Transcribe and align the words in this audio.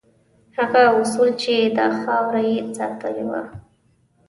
هغه 0.57 0.81
اصول 0.99 1.29
چې 1.41 1.53
دا 1.77 1.87
خاوره 2.01 2.41
یې 2.49 2.57
ساتلې 2.77 3.25
وه. 3.29 3.41